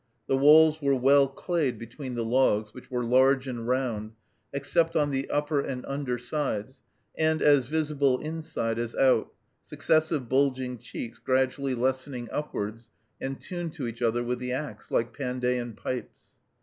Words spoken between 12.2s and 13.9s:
upwards and tuned to